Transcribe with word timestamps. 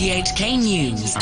RTHK 0.00 0.58
News. 0.58 1.14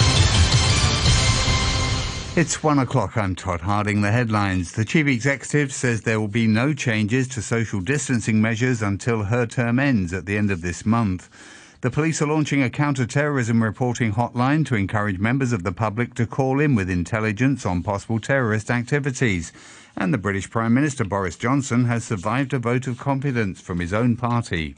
It's 2.36 2.62
one 2.62 2.78
o'clock. 2.78 3.16
I'm 3.16 3.34
Todd 3.34 3.60
Harding. 3.62 4.02
The 4.02 4.12
headlines. 4.12 4.70
The 4.70 4.84
chief 4.84 5.08
executive 5.08 5.72
says 5.72 6.02
there 6.02 6.20
will 6.20 6.28
be 6.28 6.46
no 6.46 6.72
changes 6.72 7.26
to 7.30 7.42
social 7.42 7.80
distancing 7.80 8.40
measures 8.40 8.80
until 8.80 9.24
her 9.24 9.46
term 9.46 9.80
ends 9.80 10.12
at 10.12 10.26
the 10.26 10.36
end 10.36 10.52
of 10.52 10.62
this 10.62 10.86
month. 10.86 11.28
The 11.80 11.90
police 11.90 12.22
are 12.22 12.28
launching 12.28 12.62
a 12.62 12.70
counter-terrorism 12.70 13.60
reporting 13.60 14.12
hotline 14.12 14.64
to 14.66 14.76
encourage 14.76 15.18
members 15.18 15.52
of 15.52 15.64
the 15.64 15.72
public 15.72 16.14
to 16.14 16.24
call 16.24 16.60
in 16.60 16.76
with 16.76 16.88
intelligence 16.88 17.66
on 17.66 17.82
possible 17.82 18.20
terrorist 18.20 18.70
activities. 18.70 19.52
And 19.96 20.14
the 20.14 20.18
British 20.18 20.48
Prime 20.50 20.72
Minister 20.72 21.04
Boris 21.04 21.34
Johnson 21.34 21.86
has 21.86 22.04
survived 22.04 22.54
a 22.54 22.60
vote 22.60 22.86
of 22.86 22.96
confidence 22.96 23.60
from 23.60 23.80
his 23.80 23.92
own 23.92 24.16
party. 24.16 24.76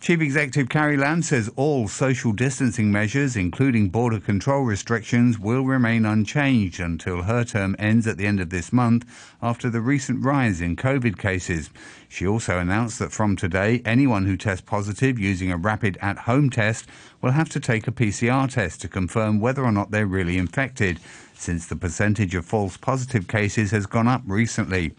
Chief 0.00 0.20
Executive 0.20 0.68
Carrie 0.68 0.96
Lam 0.96 1.22
says 1.22 1.50
all 1.56 1.88
social 1.88 2.32
distancing 2.32 2.92
measures, 2.92 3.34
including 3.34 3.88
border 3.88 4.20
control 4.20 4.62
restrictions, 4.62 5.40
will 5.40 5.64
remain 5.64 6.06
unchanged 6.06 6.78
until 6.78 7.22
her 7.22 7.42
term 7.42 7.74
ends 7.80 8.06
at 8.06 8.16
the 8.16 8.24
end 8.24 8.38
of 8.38 8.50
this 8.50 8.72
month 8.72 9.04
after 9.42 9.68
the 9.68 9.80
recent 9.80 10.24
rise 10.24 10.60
in 10.60 10.76
COVID 10.76 11.18
cases. 11.18 11.70
She 12.08 12.26
also 12.26 12.58
announced 12.58 13.00
that 13.00 13.10
from 13.10 13.34
today, 13.34 13.82
anyone 13.84 14.24
who 14.24 14.36
tests 14.36 14.64
positive 14.64 15.18
using 15.18 15.50
a 15.50 15.56
rapid 15.56 15.98
at 16.00 16.20
home 16.20 16.48
test 16.48 16.86
will 17.20 17.32
have 17.32 17.48
to 17.50 17.60
take 17.60 17.88
a 17.88 17.92
PCR 17.92 18.48
test 18.48 18.80
to 18.82 18.88
confirm 18.88 19.40
whether 19.40 19.64
or 19.64 19.72
not 19.72 19.90
they're 19.90 20.06
really 20.06 20.38
infected, 20.38 21.00
since 21.34 21.66
the 21.66 21.76
percentage 21.76 22.36
of 22.36 22.46
false 22.46 22.76
positive 22.76 23.26
cases 23.26 23.72
has 23.72 23.84
gone 23.84 24.08
up 24.08 24.22
recently. 24.26 24.92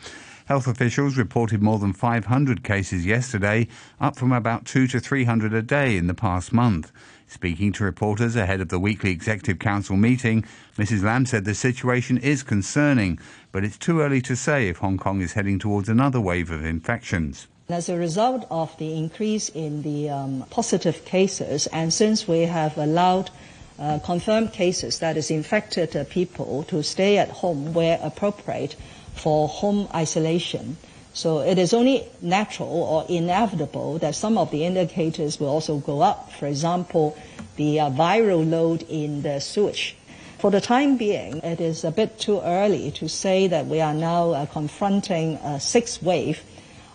Health 0.50 0.66
officials 0.66 1.16
reported 1.16 1.62
more 1.62 1.78
than 1.78 1.94
500 1.94 2.64
cases 2.64 3.06
yesterday, 3.06 3.68
up 4.02 4.16
from 4.16 4.32
about 4.32 4.66
2 4.66 4.88
to 4.88 5.00
300 5.00 5.54
a 5.54 5.62
day 5.62 5.96
in 5.96 6.08
the 6.08 6.16
past 6.16 6.52
month. 6.52 6.92
Speaking 7.28 7.72
to 7.74 7.84
reporters 7.84 8.36
ahead 8.36 8.60
of 8.60 8.70
the 8.70 8.80
weekly 8.80 9.12
Executive 9.12 9.60
Council 9.60 9.96
meeting, 9.96 10.44
Mrs. 10.76 11.04
Lam 11.04 11.28
said 11.28 11.46
the 11.46 11.54
situation 11.54 12.18
is 12.18 12.42
concerning, 12.42 13.20
but 13.52 13.64
it's 13.64 13.78
too 13.78 14.02
early 14.02 14.24
to 14.24 14.36
say 14.36 14.70
if 14.70 14.78
Hong 14.78 14.98
Kong 14.98 15.22
is 15.22 15.34
heading 15.34 15.60
towards 15.60 15.88
another 15.88 16.20
wave 16.20 16.50
of 16.50 16.66
infections. 16.66 17.48
As 17.70 17.88
a 17.88 17.96
result 17.96 18.48
of 18.50 18.76
the 18.80 18.98
increase 18.98 19.50
in 19.50 19.84
the 19.84 20.10
um, 20.10 20.46
positive 20.50 21.06
cases, 21.06 21.68
and 21.68 21.94
since 21.94 22.28
we 22.28 22.40
have 22.40 22.76
allowed 22.76 23.30
uh, 23.78 24.00
confirmed 24.00 24.52
cases, 24.52 24.98
that 24.98 25.16
is, 25.16 25.30
infected 25.30 25.96
uh, 25.96 26.06
people, 26.06 26.64
to 26.64 26.82
stay 26.82 27.20
at 27.20 27.30
home 27.30 27.72
where 27.76 28.00
appropriate, 28.02 28.76
for 29.20 29.48
home 29.48 29.88
isolation. 29.94 30.78
So 31.14 31.40
it 31.40 31.58
is 31.58 31.74
only 31.74 32.08
natural 32.22 32.70
or 32.70 33.06
inevitable 33.10 33.98
that 34.00 34.16
some 34.16 34.38
of 34.38 34.52
the 34.52 34.64
indicators 34.66 35.40
will 35.40 35.50
also 35.50 35.78
go 35.78 36.02
up. 36.02 36.32
For 36.32 36.48
example, 36.48 37.18
the 37.56 37.80
uh, 37.82 37.90
viral 37.90 38.50
load 38.50 38.84
in 38.84 39.22
the 39.22 39.40
sewage. 39.40 39.96
For 40.38 40.50
the 40.50 40.62
time 40.62 40.96
being, 40.96 41.40
it 41.40 41.60
is 41.60 41.84
a 41.84 41.92
bit 41.92 42.18
too 42.20 42.40
early 42.40 42.92
to 42.92 43.10
say 43.10 43.48
that 43.48 43.66
we 43.66 43.82
are 43.82 43.94
now 43.94 44.32
uh, 44.32 44.46
confronting 44.46 45.36
a 45.44 45.60
sixth 45.60 46.02
wave 46.02 46.42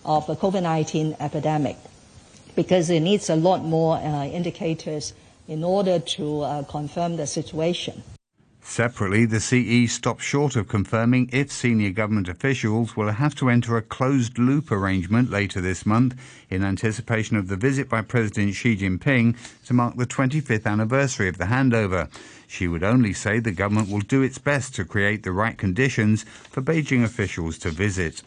of 0.03 0.25
the 0.25 0.35
COVID-19 0.35 1.17
epidemic 1.19 1.77
because 2.55 2.89
it 2.89 3.01
needs 3.01 3.29
a 3.29 3.35
lot 3.35 3.63
more 3.63 3.97
uh, 3.97 4.25
indicators 4.25 5.13
in 5.47 5.63
order 5.63 5.99
to 5.99 6.41
uh, 6.41 6.63
confirm 6.63 7.17
the 7.17 7.27
situation. 7.27 8.01
Separately, 8.67 9.25
the 9.25 9.39
CE 9.39 9.89
stopped 9.89 10.23
short 10.23 10.55
of 10.55 10.67
confirming 10.67 11.29
if 11.31 11.51
senior 11.51 11.91
government 11.91 12.27
officials 12.27 12.97
will 12.97 13.11
have 13.11 13.35
to 13.35 13.47
enter 13.47 13.77
a 13.77 13.81
closed 13.81 14.39
loop 14.39 14.71
arrangement 14.71 15.29
later 15.29 15.61
this 15.61 15.85
month 15.85 16.15
in 16.49 16.63
anticipation 16.63 17.37
of 17.37 17.47
the 17.47 17.55
visit 17.55 17.87
by 17.87 18.01
President 18.01 18.55
Xi 18.55 18.75
Jinping 18.75 19.37
to 19.65 19.73
mark 19.73 19.95
the 19.95 20.07
25th 20.07 20.65
anniversary 20.65 21.29
of 21.29 21.37
the 21.37 21.45
handover. 21.45 22.09
She 22.47 22.67
would 22.67 22.83
only 22.83 23.13
say 23.13 23.39
the 23.39 23.51
government 23.51 23.87
will 23.89 23.99
do 23.99 24.23
its 24.23 24.39
best 24.39 24.73
to 24.75 24.83
create 24.83 25.21
the 25.21 25.31
right 25.31 25.57
conditions 25.57 26.23
for 26.23 26.61
Beijing 26.61 27.03
officials 27.03 27.59
to 27.59 27.69
visit. 27.69 28.23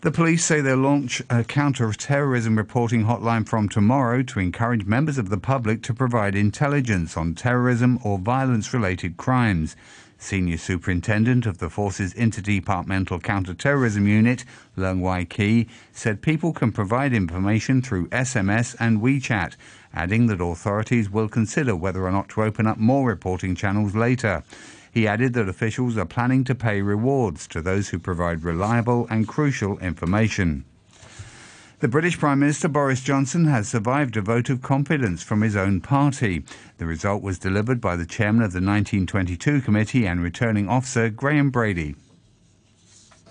The 0.00 0.12
police 0.12 0.44
say 0.44 0.60
they'll 0.60 0.76
launch 0.76 1.22
a 1.28 1.42
counter-terrorism 1.42 2.56
reporting 2.56 3.06
hotline 3.06 3.48
from 3.48 3.68
tomorrow 3.68 4.22
to 4.22 4.38
encourage 4.38 4.86
members 4.86 5.18
of 5.18 5.28
the 5.28 5.38
public 5.38 5.82
to 5.82 5.92
provide 5.92 6.36
intelligence 6.36 7.16
on 7.16 7.34
terrorism 7.34 7.98
or 8.04 8.16
violence-related 8.16 9.16
crimes. 9.16 9.74
Senior 10.16 10.56
Superintendent 10.56 11.46
of 11.46 11.58
the 11.58 11.68
Force's 11.68 12.14
Interdepartmental 12.14 13.20
Counter-Terrorism 13.20 14.06
Unit, 14.06 14.44
Leung 14.76 15.00
Wai 15.00 15.24
Ki, 15.24 15.66
said 15.90 16.22
people 16.22 16.52
can 16.52 16.70
provide 16.70 17.12
information 17.12 17.82
through 17.82 18.06
SMS 18.10 18.76
and 18.78 19.00
WeChat, 19.00 19.56
adding 19.92 20.28
that 20.28 20.40
authorities 20.40 21.10
will 21.10 21.28
consider 21.28 21.74
whether 21.74 22.06
or 22.06 22.12
not 22.12 22.28
to 22.28 22.44
open 22.44 22.68
up 22.68 22.78
more 22.78 23.08
reporting 23.08 23.56
channels 23.56 23.96
later. 23.96 24.44
He 24.92 25.06
added 25.06 25.34
that 25.34 25.48
officials 25.48 25.96
are 25.96 26.04
planning 26.04 26.44
to 26.44 26.54
pay 26.54 26.82
rewards 26.82 27.46
to 27.48 27.60
those 27.60 27.88
who 27.88 27.98
provide 27.98 28.44
reliable 28.44 29.06
and 29.10 29.28
crucial 29.28 29.78
information. 29.78 30.64
The 31.80 31.86
British 31.86 32.18
Prime 32.18 32.40
Minister 32.40 32.66
Boris 32.66 33.00
Johnson 33.02 33.44
has 33.44 33.68
survived 33.68 34.16
a 34.16 34.20
vote 34.20 34.50
of 34.50 34.62
confidence 34.62 35.22
from 35.22 35.42
his 35.42 35.54
own 35.54 35.80
party. 35.80 36.42
The 36.78 36.86
result 36.86 37.22
was 37.22 37.38
delivered 37.38 37.80
by 37.80 37.94
the 37.94 38.04
chairman 38.04 38.42
of 38.42 38.52
the 38.52 38.56
1922 38.56 39.60
committee 39.60 40.04
and 40.04 40.20
returning 40.20 40.68
officer 40.68 41.08
Graham 41.08 41.50
Brady. 41.50 41.94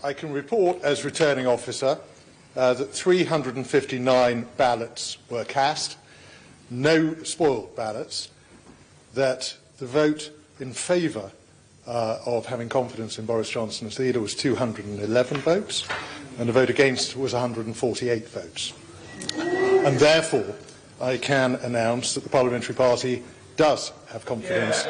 I 0.02 0.14
can 0.14 0.32
report 0.32 0.82
as 0.82 1.04
returning 1.04 1.46
officer 1.46 2.00
uh, 2.56 2.74
that 2.76 2.94
359 2.94 4.48
ballots 4.56 5.18
were 5.30 5.44
cast, 5.44 5.98
no 6.70 7.16
spoiled 7.24 7.76
ballots, 7.76 8.30
that 9.14 9.58
the 9.78 9.88
vote 9.88 10.32
in 10.62 10.72
favour 10.72 11.32
uh, 11.88 12.20
of 12.26 12.46
having 12.46 12.70
confidence 12.70 13.18
in 13.18 13.26
Boris 13.26 13.50
Johnson 13.50 13.88
as 13.88 13.98
leader 13.98 14.20
was 14.20 14.36
211 14.36 15.38
votes, 15.38 15.88
and 16.38 16.50
the 16.50 16.54
vote 16.54 16.70
against 16.70 17.16
was 17.16 17.34
148 17.34 18.28
votes. 18.28 18.74
And 19.38 19.98
therefore, 19.98 20.56
I 21.00 21.18
can 21.18 21.56
announce 21.56 22.14
that 22.14 22.24
the 22.24 22.30
Parliamentary 22.30 22.76
Party 22.76 23.24
does 23.56 23.92
have 24.10 24.26
confidence. 24.26 24.84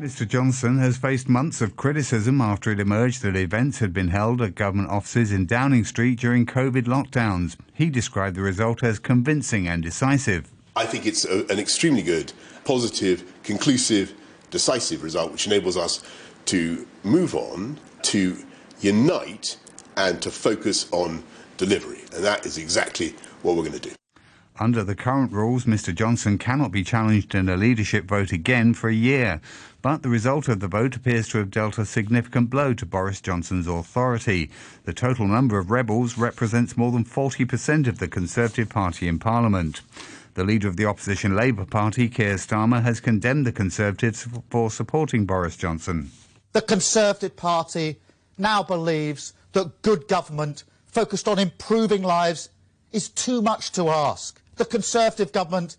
Mr 0.00 0.26
Johnson 0.26 0.78
has 0.78 0.96
faced 0.96 1.28
months 1.28 1.60
of 1.60 1.76
criticism 1.76 2.40
after 2.40 2.70
it 2.70 2.80
emerged 2.80 3.20
that 3.20 3.36
events 3.36 3.80
had 3.80 3.92
been 3.92 4.08
held 4.08 4.40
at 4.40 4.54
government 4.54 4.88
offices 4.88 5.30
in 5.30 5.44
Downing 5.44 5.84
Street 5.84 6.18
during 6.18 6.46
COVID 6.46 6.84
lockdowns. 6.84 7.56
He 7.74 7.90
described 7.90 8.36
the 8.36 8.40
result 8.40 8.82
as 8.82 8.98
convincing 8.98 9.68
and 9.68 9.82
decisive. 9.82 10.50
I 10.74 10.86
think 10.86 11.04
it's 11.04 11.26
a, 11.26 11.44
an 11.50 11.58
extremely 11.58 12.00
good, 12.00 12.32
positive, 12.64 13.39
conclusive, 13.42 14.14
decisive 14.50 15.02
result, 15.02 15.32
which 15.32 15.46
enables 15.46 15.76
us 15.76 16.02
to 16.46 16.86
move 17.04 17.34
on, 17.34 17.78
to 18.02 18.36
unite, 18.80 19.56
and 19.96 20.20
to 20.22 20.30
focus 20.30 20.88
on 20.92 21.22
delivery. 21.56 22.00
And 22.14 22.24
that 22.24 22.46
is 22.46 22.58
exactly 22.58 23.14
what 23.42 23.56
we're 23.56 23.64
going 23.64 23.78
to 23.78 23.88
do. 23.90 23.94
Under 24.58 24.84
the 24.84 24.94
current 24.94 25.32
rules, 25.32 25.64
Mr 25.64 25.94
Johnson 25.94 26.36
cannot 26.36 26.70
be 26.70 26.84
challenged 26.84 27.34
in 27.34 27.48
a 27.48 27.56
leadership 27.56 28.04
vote 28.04 28.30
again 28.30 28.74
for 28.74 28.90
a 28.90 28.94
year. 28.94 29.40
But 29.80 30.02
the 30.02 30.10
result 30.10 30.48
of 30.48 30.60
the 30.60 30.68
vote 30.68 30.96
appears 30.96 31.28
to 31.28 31.38
have 31.38 31.50
dealt 31.50 31.78
a 31.78 31.86
significant 31.86 32.50
blow 32.50 32.74
to 32.74 32.84
Boris 32.84 33.22
Johnson's 33.22 33.66
authority. 33.66 34.50
The 34.84 34.92
total 34.92 35.26
number 35.26 35.58
of 35.58 35.70
rebels 35.70 36.18
represents 36.18 36.76
more 36.76 36.92
than 36.92 37.06
40% 37.06 37.86
of 37.86 38.00
the 38.00 38.08
Conservative 38.08 38.68
Party 38.68 39.08
in 39.08 39.18
Parliament. 39.18 39.80
The 40.34 40.44
leader 40.44 40.68
of 40.68 40.76
the 40.76 40.84
opposition 40.86 41.34
Labour 41.34 41.64
Party, 41.64 42.08
Keir 42.08 42.34
Starmer, 42.34 42.82
has 42.82 43.00
condemned 43.00 43.46
the 43.46 43.52
Conservatives 43.52 44.28
for 44.48 44.70
supporting 44.70 45.26
Boris 45.26 45.56
Johnson. 45.56 46.10
The 46.52 46.62
Conservative 46.62 47.36
Party 47.36 48.00
now 48.38 48.62
believes 48.62 49.32
that 49.52 49.82
good 49.82 50.06
government 50.06 50.64
focused 50.86 51.26
on 51.26 51.38
improving 51.38 52.02
lives 52.02 52.48
is 52.92 53.08
too 53.08 53.42
much 53.42 53.72
to 53.72 53.88
ask. 53.88 54.40
The 54.56 54.64
Conservative 54.64 55.32
government 55.32 55.76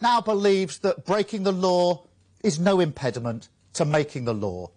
now 0.00 0.20
believes 0.20 0.78
that 0.78 1.04
breaking 1.04 1.44
the 1.44 1.52
law 1.52 2.04
is 2.42 2.58
no 2.58 2.80
impediment 2.80 3.48
to 3.74 3.84
making 3.84 4.24
the 4.24 4.34
law. 4.34 4.70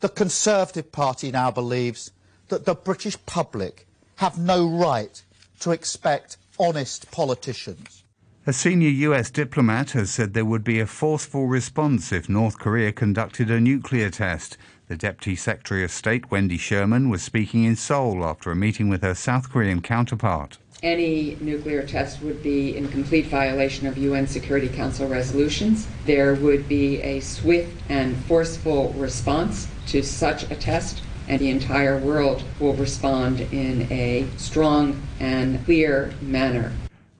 The 0.00 0.08
Conservative 0.08 0.92
Party 0.92 1.30
now 1.30 1.50
believes 1.50 2.12
that 2.48 2.64
the 2.64 2.74
British 2.74 3.16
public 3.26 3.86
have 4.16 4.38
no 4.38 4.66
right 4.66 5.22
to 5.60 5.72
expect 5.72 6.36
honest 6.58 7.10
politicians. 7.10 8.04
A 8.50 8.52
senior 8.52 8.88
US 9.12 9.30
diplomat 9.30 9.92
has 9.92 10.10
said 10.10 10.34
there 10.34 10.44
would 10.44 10.64
be 10.64 10.80
a 10.80 10.86
forceful 10.88 11.46
response 11.46 12.10
if 12.10 12.28
North 12.28 12.58
Korea 12.58 12.90
conducted 12.90 13.48
a 13.48 13.60
nuclear 13.60 14.10
test. 14.10 14.58
The 14.88 14.96
Deputy 14.96 15.36
Secretary 15.36 15.84
of 15.84 15.92
State, 15.92 16.32
Wendy 16.32 16.58
Sherman, 16.58 17.08
was 17.10 17.22
speaking 17.22 17.62
in 17.62 17.76
Seoul 17.76 18.24
after 18.24 18.50
a 18.50 18.56
meeting 18.56 18.88
with 18.88 19.04
her 19.04 19.14
South 19.14 19.52
Korean 19.52 19.80
counterpart. 19.80 20.58
Any 20.82 21.36
nuclear 21.40 21.86
test 21.86 22.22
would 22.22 22.42
be 22.42 22.76
in 22.76 22.88
complete 22.88 23.26
violation 23.26 23.86
of 23.86 23.96
UN 23.96 24.26
Security 24.26 24.68
Council 24.68 25.06
resolutions. 25.06 25.86
There 26.04 26.34
would 26.34 26.68
be 26.68 27.00
a 27.02 27.20
swift 27.20 27.80
and 27.88 28.16
forceful 28.24 28.92
response 28.94 29.68
to 29.86 30.02
such 30.02 30.50
a 30.50 30.56
test, 30.56 31.04
and 31.28 31.40
the 31.40 31.50
entire 31.50 31.98
world 31.98 32.42
will 32.58 32.74
respond 32.74 33.42
in 33.52 33.82
a 33.92 34.26
strong 34.38 35.00
and 35.20 35.64
clear 35.64 36.12
manner. 36.20 36.72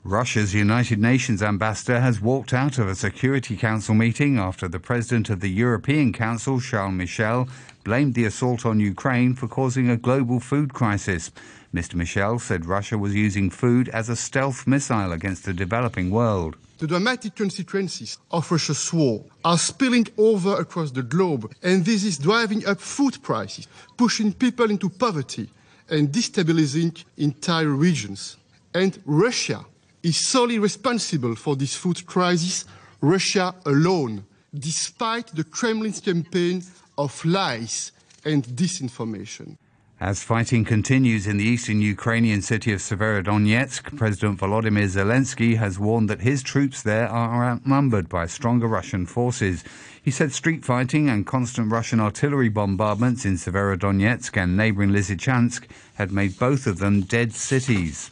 Russia's 0.05 0.55
United 0.55 0.99
Nations 0.99 1.43
ambassador 1.43 2.01
has 2.01 2.23
walked 2.23 2.55
out 2.55 2.79
of 2.79 2.89
a 2.89 2.95
Security 2.95 3.55
Council 3.55 3.95
meeting 3.95 4.39
after 4.39 4.67
the 4.67 4.81
president 4.81 5.29
of 5.29 5.41
the 5.41 5.51
European 5.51 6.11
Council, 6.11 6.59
Charles 6.59 6.95
Michel, 6.95 7.47
blamed 7.85 8.15
the 8.15 8.25
assault 8.25 8.65
on 8.65 8.81
Ukraine 8.81 9.35
for 9.35 9.47
causing 9.47 9.91
a 9.91 9.99
global 9.99 10.41
food 10.41 10.73
crisis. 10.73 11.31
Mr. 11.75 11.97
Michel 11.97 12.39
said 12.39 12.65
Russia 12.65 12.97
was 12.97 13.15
using 13.15 13.51
food 13.51 13.91
as 13.91 14.09
a 14.09 14.17
stealth 14.17 14.67
missile 14.67 15.13
against 15.13 15.45
the 15.45 15.53
developing 15.53 16.11
world. 16.11 16.57
The 16.79 16.87
dramatic 16.87 17.37
consequences 17.37 18.17
of 18.31 18.51
Russia's 18.51 18.91
war 18.95 19.23
are 19.45 19.59
spilling 19.59 20.07
over 20.17 20.55
across 20.57 20.93
the 20.93 21.03
globe, 21.03 21.53
and 21.63 21.85
this 21.85 22.05
is 22.05 22.17
driving 22.17 22.67
up 22.67 22.81
food 22.81 23.23
prices, 23.23 23.69
pushing 23.99 24.33
people 24.33 24.71
into 24.71 24.89
poverty, 24.89 25.51
and 25.91 26.09
destabilizing 26.11 27.05
entire 27.19 27.69
regions. 27.69 28.39
And 28.73 28.99
Russia 29.05 29.67
is 30.03 30.17
solely 30.17 30.59
responsible 30.59 31.35
for 31.35 31.57
this 31.57 31.75
food 31.75 32.07
crisis, 32.07 32.65
Russia 33.01 33.55
alone, 33.67 34.25
despite 34.55 35.29
the 35.29 35.45
Kremlin's 35.45 36.01
campaign 36.01 36.63
of 36.97 37.25
lies 37.25 37.93
and 38.25 38.45
disinformation. 38.45 39.57
As 40.01 40.23
fighting 40.23 40.65
continues 40.65 41.27
in 41.27 41.37
the 41.37 41.45
eastern 41.45 41.83
Ukrainian 41.83 42.41
city 42.41 42.73
of 42.73 42.81
Severodonetsk, 42.81 43.99
President 43.99 44.41
Volodymyr 44.41 44.89
Zelensky 44.89 45.59
has 45.59 45.79
warned 45.79 46.09
that 46.09 46.23
his 46.23 46.43
troops 46.43 46.83
there 46.83 47.07
are 47.07 47.45
outnumbered 47.45 48.09
by 48.09 48.25
stronger 48.25 48.67
Russian 48.67 49.05
forces. 49.05 49.63
He 50.03 50.11
said 50.11 50.33
street 50.33 50.65
fighting 50.65 51.11
and 51.11 51.27
constant 51.27 51.71
Russian 51.71 52.01
artillery 52.01 52.49
bombardments 52.49 53.27
in 53.27 53.35
Severodonetsk 53.35 54.43
and 54.43 54.57
neighboring 54.57 54.91
Lysychansk 54.91 55.69
had 55.97 56.11
made 56.13 56.39
both 56.39 56.67
of 56.67 56.79
them 56.79 57.03
dead 57.03 57.35
cities. 57.35 58.11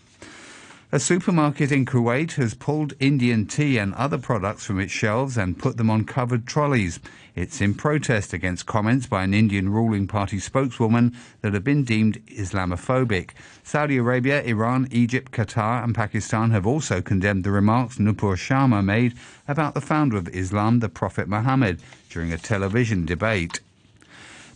A 0.90 0.98
supermarket 0.98 1.70
in 1.70 1.84
Kuwait 1.84 2.32
has 2.36 2.54
pulled 2.54 2.94
Indian 2.98 3.44
tea 3.44 3.76
and 3.76 3.92
other 3.92 4.16
products 4.16 4.64
from 4.64 4.80
its 4.80 4.90
shelves 4.90 5.36
and 5.36 5.58
put 5.58 5.76
them 5.76 5.90
on 5.90 6.06
covered 6.06 6.46
trolleys. 6.46 6.98
It's 7.34 7.60
in 7.60 7.74
protest 7.74 8.32
against 8.32 8.64
comments 8.64 9.06
by 9.06 9.22
an 9.22 9.34
Indian 9.34 9.68
ruling 9.68 10.06
party 10.06 10.38
spokeswoman 10.38 11.14
that 11.42 11.52
have 11.52 11.62
been 11.62 11.84
deemed 11.84 12.24
Islamophobic. 12.28 13.32
Saudi 13.62 13.98
Arabia, 13.98 14.42
Iran, 14.44 14.88
Egypt, 14.90 15.30
Qatar, 15.30 15.84
and 15.84 15.94
Pakistan 15.94 16.52
have 16.52 16.66
also 16.66 17.02
condemned 17.02 17.44
the 17.44 17.50
remarks 17.50 17.98
Nupur 17.98 18.34
Sharma 18.34 18.82
made 18.82 19.12
about 19.46 19.74
the 19.74 19.82
founder 19.82 20.16
of 20.16 20.28
Islam, 20.28 20.78
the 20.78 20.88
Prophet 20.88 21.28
Muhammad, 21.28 21.82
during 22.08 22.32
a 22.32 22.38
television 22.38 23.04
debate. 23.04 23.60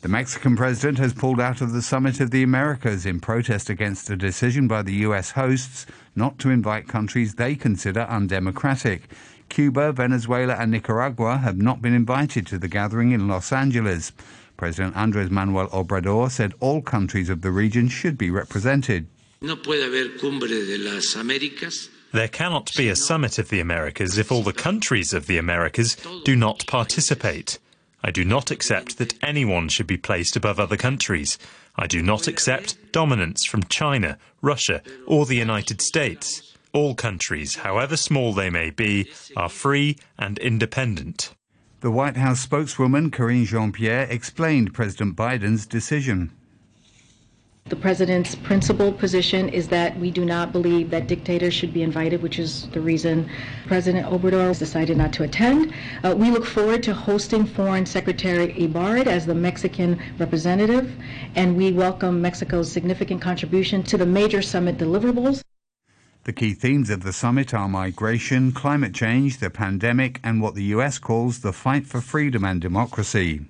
The 0.03 0.09
Mexican 0.09 0.57
president 0.57 0.99
has 0.99 1.13
pulled 1.13 1.41
out 1.41 1.61
of 1.61 1.73
the 1.73 1.81
Summit 1.81 2.19
of 2.19 2.33
the 2.33 2.43
Americas 2.43 3.07
in 3.07 3.21
protest 3.21 3.71
against 3.71 4.11
a 4.11 4.17
decision 4.17 4.67
by 4.67 4.83
the 4.83 4.95
U.S. 5.07 5.31
hosts 5.31 5.87
not 6.17 6.41
to 6.41 6.51
invite 6.51 6.89
countries 6.89 7.37
they 7.37 7.55
consider 7.55 8.01
undemocratic. 8.01 9.09
Cuba, 9.49 9.93
Venezuela, 9.93 10.55
and 10.55 10.73
Nicaragua 10.73 11.37
have 11.37 11.57
not 11.57 11.81
been 11.81 11.95
invited 11.95 12.49
to 12.49 12.59
the 12.59 12.67
gathering 12.67 13.13
in 13.13 13.29
Los 13.29 13.53
Angeles. 13.53 14.11
President 14.57 14.97
Andres 14.97 15.31
Manuel 15.31 15.69
Obrador 15.69 16.33
said 16.33 16.53
all 16.59 16.83
countries 16.83 17.29
of 17.29 17.43
the 17.43 17.53
region 17.53 17.87
should 17.87 18.19
be 18.19 18.29
represented. 18.29 19.07
No 19.41 19.55
puede 19.55 19.85
haber 19.85 20.19
cumbre 20.19 20.49
de 20.49 20.79
las 20.79 21.15
Américas. 21.15 21.91
There 22.13 22.27
cannot 22.27 22.73
be 22.77 22.89
a 22.89 22.97
summit 22.97 23.39
of 23.39 23.51
the 23.51 23.61
Americas 23.61 24.19
if 24.19 24.33
all 24.33 24.43
the 24.43 24.53
countries 24.53 25.13
of 25.13 25.29
the 25.29 25.39
Americas 25.39 25.97
do 26.25 26.35
not 26.35 26.67
participate. 26.67 27.61
I 28.05 28.11
do 28.11 28.25
not 28.25 28.51
accept 28.51 28.99
that 28.99 29.15
anyone 29.23 29.69
should 29.69 29.87
be 29.87 29.97
placed 29.97 30.35
above 30.37 30.59
other 30.59 30.77
countries. 30.77 31.39
I 31.77 31.87
do 31.87 32.03
not 32.03 32.27
accept 32.27 32.93
dominance 32.93 33.45
from 33.45 33.63
China, 33.65 34.19
Russia, 34.41 34.83
or 35.07 35.25
the 35.25 35.37
United 35.37 35.81
States. 35.81 36.57
All 36.73 36.95
countries, 36.95 37.57
however 37.57 37.97
small 37.97 38.33
they 38.33 38.51
may 38.51 38.71
be, 38.71 39.11
are 39.37 39.49
free 39.49 39.99
and 40.19 40.39
independent. 40.39 41.35
The 41.81 41.91
White 41.91 42.17
House 42.17 42.41
spokeswoman, 42.41 43.11
Karine 43.11 43.45
Jean 43.45 43.73
Pierre, 43.73 44.07
explained 44.11 44.75
President 44.75 45.17
Biden's 45.17 45.67
decision. 45.67 46.33
The 47.73 47.77
president's 47.77 48.35
principal 48.35 48.93
position 48.93 49.49
is 49.49 49.69
that 49.69 49.99
we 49.99 50.11
do 50.11 50.27
not 50.27 50.53
believe 50.53 50.91
that 50.91 51.07
dictators 51.07 51.55
should 51.55 51.73
be 51.73 51.83
invited, 51.83 52.21
which 52.21 52.39
is 52.39 52.69
the 52.73 52.83
reason 52.83 53.31
President 53.67 54.05
Obrador 54.07 54.49
has 54.49 54.59
decided 54.59 54.99
not 54.99 55.13
to 55.15 55.23
attend. 55.23 55.73
Uh, 56.05 56.15
we 56.15 56.31
look 56.31 56.45
forward 56.45 56.83
to 56.83 56.93
hosting 56.93 57.47
Foreign 57.47 57.87
Secretary 57.87 58.53
Ebrard 58.55 59.07
as 59.07 59.25
the 59.25 59.35
Mexican 59.35 59.99
representative, 60.19 60.93
and 61.35 61.57
we 61.57 61.73
welcome 61.73 62.21
Mexico's 62.21 62.71
significant 62.71 63.23
contribution 63.23 63.83
to 63.85 63.97
the 63.97 64.05
major 64.05 64.43
summit 64.43 64.77
deliverables. 64.77 65.43
The 66.25 66.35
key 66.35 66.53
themes 66.53 66.91
of 66.91 67.05
the 67.05 67.13
summit 67.13 67.55
are 67.55 67.69
migration, 67.69 68.53
climate 68.53 68.93
change, 68.93 69.39
the 69.39 69.49
pandemic, 69.49 70.21
and 70.23 70.43
what 70.43 70.55
the 70.55 70.65
US 70.77 70.99
calls 70.99 71.39
the 71.39 71.55
fight 71.55 71.87
for 71.87 72.03
freedom 72.03 72.45
and 72.45 72.61
democracy. 72.61 73.47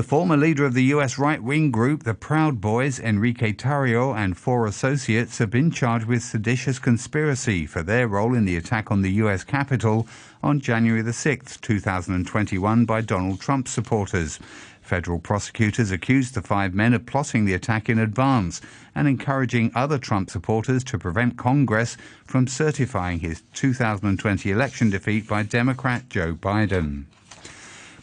The 0.00 0.06
former 0.06 0.38
leader 0.38 0.64
of 0.64 0.72
the 0.72 0.84
U.S. 0.94 1.18
right 1.18 1.42
wing 1.42 1.70
group, 1.70 2.04
the 2.04 2.14
Proud 2.14 2.58
Boys, 2.58 2.98
Enrique 2.98 3.52
Tarrio, 3.52 4.16
and 4.16 4.34
four 4.34 4.64
associates 4.64 5.36
have 5.36 5.50
been 5.50 5.70
charged 5.70 6.06
with 6.06 6.22
seditious 6.22 6.78
conspiracy 6.78 7.66
for 7.66 7.82
their 7.82 8.08
role 8.08 8.34
in 8.34 8.46
the 8.46 8.56
attack 8.56 8.90
on 8.90 9.02
the 9.02 9.12
U.S. 9.24 9.44
Capitol 9.44 10.08
on 10.42 10.58
January 10.58 11.02
the 11.02 11.10
6th, 11.10 11.60
2021, 11.60 12.86
by 12.86 13.02
Donald 13.02 13.42
Trump 13.42 13.68
supporters. 13.68 14.38
Federal 14.80 15.18
prosecutors 15.18 15.90
accused 15.90 16.32
the 16.32 16.40
five 16.40 16.72
men 16.72 16.94
of 16.94 17.04
plotting 17.04 17.44
the 17.44 17.52
attack 17.52 17.90
in 17.90 17.98
advance 17.98 18.62
and 18.94 19.06
encouraging 19.06 19.70
other 19.74 19.98
Trump 19.98 20.30
supporters 20.30 20.82
to 20.84 20.98
prevent 20.98 21.36
Congress 21.36 21.98
from 22.24 22.46
certifying 22.46 23.18
his 23.18 23.42
2020 23.52 24.50
election 24.50 24.88
defeat 24.88 25.28
by 25.28 25.42
Democrat 25.42 26.08
Joe 26.08 26.32
Biden. 26.32 27.04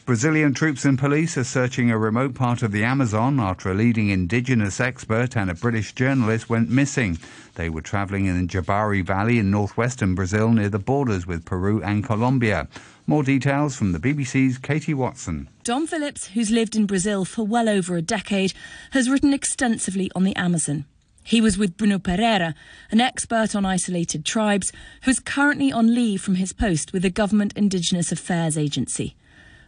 Brazilian 0.08 0.54
troops 0.54 0.86
and 0.86 0.98
police 0.98 1.38
are 1.38 1.44
searching 1.44 1.92
a 1.92 1.98
remote 1.98 2.34
part 2.34 2.64
of 2.64 2.72
the 2.72 2.86
Amazon 2.86 3.42
after 3.42 3.70
a 3.70 3.74
leading 3.74 4.08
indigenous 4.08 4.80
expert 4.80 5.36
and 5.36 5.50
a 5.50 5.54
British 5.54 5.92
journalist 5.92 6.50
went 6.50 6.70
missing. 6.70 7.20
They 7.56 7.70
were 7.70 7.82
travelling 7.82 8.26
in 8.26 8.40
the 8.40 8.48
Javari 8.48 9.06
Valley 9.06 9.38
in 9.38 9.52
northwestern 9.52 10.16
Brazil 10.16 10.54
near 10.54 10.70
the 10.70 10.80
borders 10.80 11.28
with 11.28 11.44
Peru 11.44 11.84
and 11.84 12.06
Colombia. 12.06 12.70
More 13.06 13.22
details 13.22 13.76
from 13.76 13.92
the 13.92 14.00
BBC's 14.00 14.58
Katie 14.58 14.94
Watson. 14.94 15.50
Dom 15.66 15.86
Phillips, 15.86 16.28
who's 16.28 16.52
lived 16.52 16.78
in 16.78 16.86
Brazil 16.86 17.26
for 17.26 17.46
well 17.46 17.68
over 17.68 17.98
a 17.98 18.02
decade, 18.02 18.54
has 18.92 19.10
written 19.10 19.34
extensively 19.34 20.10
on 20.16 20.24
the 20.24 20.38
Amazon. 20.38 20.86
He 21.26 21.42
was 21.42 21.58
with 21.58 21.76
Bruno 21.76 22.00
Pereira, 22.00 22.56
an 22.92 23.02
expert 23.02 23.54
on 23.54 23.66
isolated 23.66 24.24
tribes, 24.24 24.72
who's 25.02 25.20
currently 25.20 25.70
on 25.70 25.94
leave 25.94 26.22
from 26.22 26.36
his 26.36 26.54
post 26.54 26.94
with 26.94 27.02
the 27.02 27.10
Government 27.10 27.52
Indigenous 27.58 28.14
Affairs 28.14 28.58
Agency. 28.58 29.14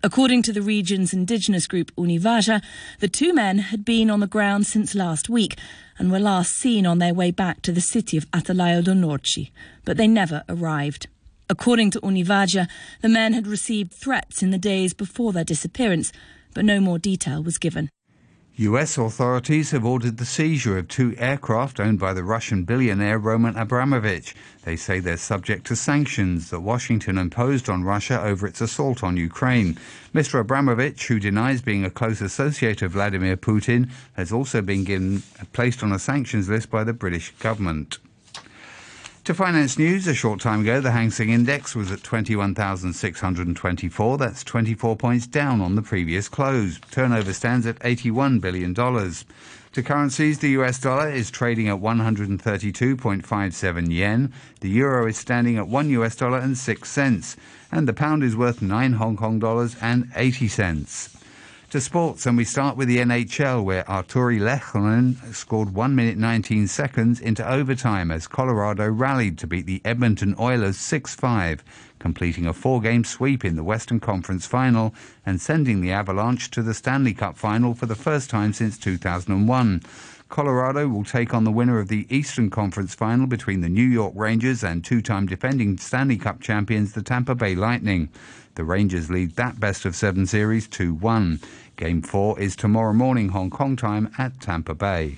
According 0.01 0.43
to 0.43 0.53
the 0.53 0.61
region's 0.61 1.11
indigenous 1.11 1.67
group 1.67 1.93
Univaja, 1.97 2.61
the 2.99 3.09
two 3.09 3.33
men 3.33 3.57
had 3.57 3.83
been 3.83 4.09
on 4.09 4.21
the 4.21 4.27
ground 4.27 4.65
since 4.65 4.95
last 4.95 5.27
week 5.27 5.57
and 5.97 6.09
were 6.09 6.19
last 6.19 6.53
seen 6.53 6.85
on 6.85 6.99
their 6.99 7.13
way 7.13 7.31
back 7.31 7.61
to 7.63 7.73
the 7.73 7.81
city 7.81 8.15
of 8.15 8.29
Atalaia 8.31 8.81
do 8.81 8.95
Norte, 8.95 9.49
but 9.83 9.97
they 9.97 10.07
never 10.07 10.43
arrived. 10.47 11.07
According 11.49 11.91
to 11.91 11.99
Univaja, 11.99 12.69
the 13.01 13.09
men 13.09 13.33
had 13.33 13.45
received 13.45 13.91
threats 13.91 14.41
in 14.41 14.51
the 14.51 14.57
days 14.57 14.93
before 14.93 15.33
their 15.33 15.43
disappearance, 15.43 16.13
but 16.53 16.63
no 16.63 16.79
more 16.79 16.97
detail 16.97 17.43
was 17.43 17.57
given. 17.57 17.89
US 18.59 18.97
authorities 18.97 19.71
have 19.71 19.85
ordered 19.85 20.17
the 20.17 20.25
seizure 20.25 20.77
of 20.77 20.89
two 20.89 21.15
aircraft 21.17 21.79
owned 21.79 21.97
by 21.97 22.11
the 22.11 22.25
Russian 22.25 22.65
billionaire 22.65 23.17
Roman 23.17 23.55
Abramovich. 23.55 24.35
They 24.65 24.75
say 24.75 24.99
they're 24.99 25.15
subject 25.15 25.65
to 25.67 25.77
sanctions 25.77 26.49
that 26.49 26.59
Washington 26.59 27.17
imposed 27.17 27.69
on 27.69 27.85
Russia 27.85 28.21
over 28.21 28.45
its 28.45 28.59
assault 28.59 29.01
on 29.01 29.15
Ukraine. 29.15 29.79
Mr. 30.13 30.41
Abramovich, 30.41 31.07
who 31.07 31.21
denies 31.21 31.61
being 31.61 31.85
a 31.85 31.89
close 31.89 32.19
associate 32.19 32.81
of 32.81 32.91
Vladimir 32.91 33.37
Putin, 33.37 33.89
has 34.17 34.33
also 34.33 34.61
been 34.61 34.83
given, 34.83 35.23
placed 35.53 35.81
on 35.81 35.93
a 35.93 35.97
sanctions 35.99 36.49
list 36.49 36.69
by 36.69 36.83
the 36.83 36.91
British 36.91 37.31
government. 37.39 37.97
To 39.29 39.35
finance 39.35 39.77
news, 39.77 40.07
a 40.07 40.15
short 40.15 40.41
time 40.41 40.61
ago, 40.61 40.81
the 40.81 40.89
Hang 40.89 41.11
Seng 41.11 41.29
Index 41.29 41.75
was 41.75 41.91
at 41.91 42.01
21,624. 42.01 44.17
That's 44.17 44.43
24 44.43 44.95
points 44.95 45.27
down 45.27 45.61
on 45.61 45.75
the 45.75 45.83
previous 45.83 46.27
close. 46.27 46.79
Turnover 46.89 47.31
stands 47.31 47.67
at 47.67 47.77
$81 47.81 48.41
billion. 48.41 48.73
To 48.73 49.83
currencies, 49.83 50.39
the 50.39 50.49
US 50.61 50.79
dollar 50.79 51.11
is 51.11 51.29
trading 51.29 51.69
at 51.69 51.79
132.57 51.79 53.93
yen. 53.93 54.33
The 54.61 54.69
euro 54.69 55.05
is 55.05 55.17
standing 55.17 55.59
at 55.59 55.67
1 55.67 55.89
US 55.91 56.15
dollar 56.15 56.39
and 56.39 56.57
6 56.57 56.89
cents. 56.89 57.37
And 57.71 57.87
the 57.87 57.93
pound 57.93 58.23
is 58.23 58.35
worth 58.35 58.63
9 58.63 58.93
Hong 58.93 59.15
Kong 59.15 59.37
dollars 59.37 59.75
and 59.79 60.09
80 60.15 60.47
cents. 60.47 61.18
To 61.69 61.79
sports, 61.79 62.25
and 62.25 62.35
we 62.35 62.45
start 62.45 62.77
with 62.77 62.87
the 62.87 62.97
NHL, 62.97 63.63
where 63.63 63.83
Artturi 63.83 64.39
Lehkonen 64.39 65.35
scored 65.35 65.75
1 65.75 65.95
minute 65.95 66.17
19 66.17 66.65
seconds 66.65 67.21
into 67.21 67.47
overtime 67.47 68.09
as 68.09 68.27
Colorado 68.27 68.89
rallied 68.89 69.37
to 69.37 69.45
beat 69.45 69.67
the 69.67 69.79
Edmonton 69.85 70.33
Oilers 70.39 70.77
6 70.77 71.13
5, 71.13 71.63
completing 71.99 72.47
a 72.47 72.53
four 72.53 72.81
game 72.81 73.03
sweep 73.03 73.45
in 73.45 73.55
the 73.55 73.63
Western 73.63 73.99
Conference 73.99 74.47
final 74.47 74.95
and 75.27 75.39
sending 75.39 75.81
the 75.81 75.91
Avalanche 75.91 76.49
to 76.49 76.63
the 76.63 76.73
Stanley 76.73 77.13
Cup 77.13 77.37
final 77.37 77.75
for 77.75 77.85
the 77.85 77.93
first 77.93 78.31
time 78.31 78.51
since 78.51 78.75
2001. 78.79 79.83
Colorado 80.29 80.87
will 80.87 81.03
take 81.03 81.33
on 81.33 81.43
the 81.43 81.51
winner 81.51 81.79
of 81.79 81.87
the 81.87 82.05
Eastern 82.07 82.51
Conference 82.51 82.93
final 82.93 83.25
between 83.25 83.61
the 83.61 83.67
New 83.67 83.83
York 83.83 84.13
Rangers 84.15 84.63
and 84.63 84.85
two 84.85 85.01
time 85.01 85.25
defending 85.25 85.75
Stanley 85.79 86.17
Cup 86.17 86.39
champions, 86.39 86.93
the 86.93 87.01
Tampa 87.01 87.33
Bay 87.33 87.55
Lightning. 87.55 88.09
The 88.53 88.63
Rangers 88.63 89.09
lead 89.09 89.31
that 89.37 89.59
best 89.59 89.85
of 89.85 89.95
seven 89.95 90.27
series 90.27 90.67
2 90.67 90.93
1. 90.93 91.39
Game 91.77 92.03
four 92.03 92.39
is 92.39 92.55
tomorrow 92.55 92.93
morning, 92.93 93.29
Hong 93.29 93.49
Kong 93.49 93.75
time 93.75 94.13
at 94.19 94.39
Tampa 94.39 94.75
Bay. 94.75 95.17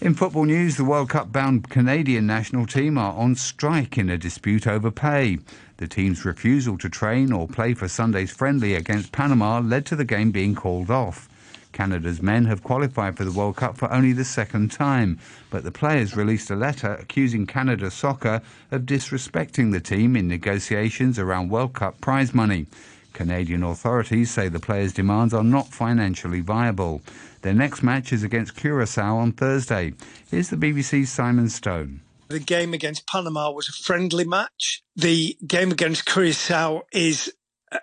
In 0.00 0.14
football 0.14 0.44
news, 0.44 0.76
the 0.76 0.84
World 0.84 1.10
Cup 1.10 1.30
bound 1.30 1.70
Canadian 1.70 2.26
national 2.26 2.66
team 2.66 2.98
are 2.98 3.14
on 3.14 3.36
strike 3.36 3.96
in 3.96 4.10
a 4.10 4.18
dispute 4.18 4.66
over 4.66 4.90
pay. 4.90 5.38
The 5.76 5.86
team's 5.86 6.24
refusal 6.24 6.76
to 6.78 6.88
train 6.88 7.30
or 7.32 7.46
play 7.46 7.74
for 7.74 7.86
Sunday's 7.86 8.32
friendly 8.32 8.74
against 8.74 9.12
Panama 9.12 9.60
led 9.60 9.86
to 9.86 9.94
the 9.94 10.04
game 10.04 10.32
being 10.32 10.56
called 10.56 10.90
off. 10.90 11.28
Canada's 11.72 12.20
men 12.20 12.44
have 12.46 12.62
qualified 12.62 13.16
for 13.16 13.24
the 13.24 13.32
World 13.32 13.56
Cup 13.56 13.76
for 13.76 13.92
only 13.92 14.12
the 14.12 14.24
second 14.24 14.70
time, 14.70 15.18
but 15.50 15.64
the 15.64 15.70
players 15.70 16.16
released 16.16 16.50
a 16.50 16.56
letter 16.56 16.94
accusing 16.94 17.46
Canada 17.46 17.90
Soccer 17.90 18.42
of 18.70 18.82
disrespecting 18.82 19.72
the 19.72 19.80
team 19.80 20.16
in 20.16 20.28
negotiations 20.28 21.18
around 21.18 21.50
World 21.50 21.74
Cup 21.74 22.00
prize 22.00 22.34
money. 22.34 22.66
Canadian 23.12 23.62
authorities 23.62 24.30
say 24.30 24.48
the 24.48 24.60
players' 24.60 24.92
demands 24.92 25.34
are 25.34 25.44
not 25.44 25.68
financially 25.68 26.40
viable. 26.40 27.02
Their 27.42 27.54
next 27.54 27.82
match 27.82 28.12
is 28.12 28.22
against 28.22 28.56
Curacao 28.56 29.16
on 29.16 29.32
Thursday. 29.32 29.94
Here's 30.30 30.50
the 30.50 30.56
BBC's 30.56 31.10
Simon 31.10 31.48
Stone. 31.48 32.00
The 32.28 32.38
game 32.38 32.74
against 32.74 33.08
Panama 33.08 33.50
was 33.50 33.68
a 33.68 33.72
friendly 33.72 34.24
match. 34.24 34.82
The 34.94 35.36
game 35.46 35.72
against 35.72 36.06
Curacao 36.06 36.82
is 36.92 37.32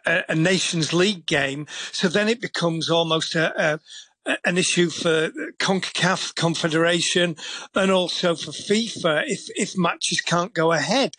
a, 0.06 0.24
a 0.30 0.36
Nations 0.36 0.94
League 0.94 1.26
game. 1.26 1.68
So 1.92 2.08
then 2.08 2.28
it 2.28 2.42
becomes 2.42 2.90
almost 2.90 3.36
a, 3.36 3.80
a, 4.26 4.38
an 4.46 4.58
issue 4.58 4.90
for 4.90 5.30
CONCACAF 5.60 6.36
Confederation 6.36 7.36
and 7.76 7.92
also 7.92 8.36
for 8.36 8.52
FIFA 8.52 9.24
if, 9.28 9.48
if 9.56 9.78
matches 9.78 10.22
can't 10.22 10.54
go 10.54 10.72
ahead. 10.72 11.16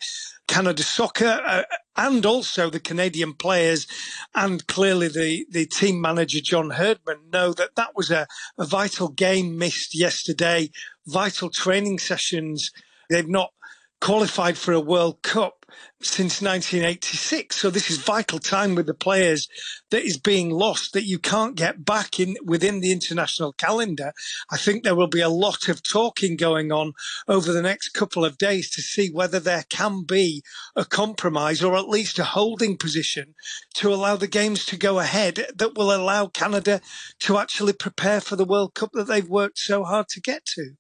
Canada 0.47 0.83
Soccer 0.83 1.41
uh, 1.45 1.63
and 1.97 2.25
also 2.25 2.71
the 2.71 2.81
Canadian 2.81 3.35
players 3.35 3.87
and 4.35 4.67
clearly 4.67 5.09
the, 5.09 5.47
the 5.51 5.67
team 5.67 6.01
manager 6.01 6.39
John 6.43 6.71
Herdman 6.71 7.31
know 7.31 7.53
that 7.53 7.77
that 7.77 7.95
was 7.95 8.11
a, 8.11 8.27
a 8.59 8.65
vital 8.65 9.09
game 9.09 9.59
missed 9.59 9.95
yesterday, 9.95 10.71
vital 11.07 11.51
training 11.51 11.99
sessions. 11.99 12.71
They've 13.11 13.29
not 13.29 13.51
qualified 14.01 14.57
for 14.57 14.73
a 14.73 14.81
World 14.81 15.23
Cup 15.23 15.67
since 16.01 16.41
1986. 16.41 17.57
So 17.57 17.71
this 17.71 17.91
is 17.91 17.99
vital 17.99 18.39
time 18.39 18.75
with 18.75 18.87
the 18.87 18.95
players 18.95 19.49
that 19.91 20.05
is 20.05 20.17
being 20.17 20.51
lost 20.51 20.93
that 20.93 21.05
you 21.05 21.19
can't 21.19 21.57
get 21.57 21.85
back 21.85 22.21
in 22.21 22.37
within 22.45 22.81
the 22.81 22.93
international 22.93 23.53
calendar. 23.53 24.13
I 24.51 24.57
think 24.57 24.83
there 24.83 24.95
will 24.95 25.09
be 25.09 25.21
a 25.21 25.29
lot 25.29 25.69
of 25.69 25.83
talking 25.83 26.37
going 26.37 26.71
on 26.73 26.93
over 27.27 27.53
the 27.53 27.63
next 27.63 27.91
couple 27.91 28.25
of 28.25 28.39
days 28.39 28.71
to 28.71 28.83
see 28.83 29.11
whether 29.11 29.41
there 29.41 29.65
can 29.69 30.05
be 30.05 30.43
a 30.77 30.85
compromise 30.85 31.63
or 31.63 31.77
at 31.77 31.89
least 31.89 32.19
a 32.19 32.25
holding 32.25 32.77
position 32.77 33.35
to 33.75 33.93
allow 33.93 34.17
the 34.17 34.29
games 34.29 34.65
to 34.67 34.77
go 34.77 35.01
ahead 35.01 35.47
that 35.55 35.77
will 35.77 35.93
allow 35.93 36.27
Canada 36.27 36.81
to 37.21 37.39
actually 37.39 37.73
prepare 37.73 38.21
for 38.21 38.37
the 38.37 38.45
World 38.45 38.75
Cup 38.75 38.91
that 38.93 39.09
they've 39.09 39.29
worked 39.29 39.59
so 39.59 39.85
hard 39.85 40.09
to 40.09 40.21
get 40.21 40.45
to. 40.47 40.75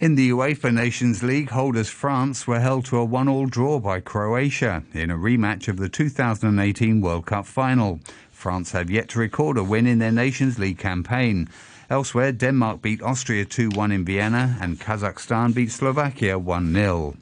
In 0.00 0.14
the 0.14 0.30
UEFA 0.30 0.72
Nations 0.72 1.22
League, 1.22 1.50
holders 1.50 1.90
France 1.90 2.46
were 2.46 2.60
held 2.60 2.86
to 2.86 2.96
a 2.96 3.04
one-all 3.04 3.44
draw 3.44 3.78
by 3.78 4.00
Croatia 4.00 4.82
in 4.94 5.10
a 5.10 5.14
rematch 5.14 5.68
of 5.68 5.76
the 5.76 5.90
2018 5.90 7.02
World 7.02 7.26
Cup 7.26 7.44
final. 7.44 8.00
France 8.32 8.72
have 8.72 8.88
yet 8.88 9.10
to 9.10 9.18
record 9.18 9.58
a 9.58 9.62
win 9.62 9.86
in 9.86 9.98
their 9.98 10.10
Nations 10.10 10.58
League 10.58 10.78
campaign. 10.78 11.50
Elsewhere, 11.90 12.32
Denmark 12.32 12.80
beat 12.80 13.02
Austria 13.02 13.44
2-1 13.44 13.92
in 13.92 14.06
Vienna 14.06 14.56
and 14.58 14.80
Kazakhstan 14.80 15.52
beat 15.52 15.70
Slovakia 15.70 16.40
1-0. 16.40 17.16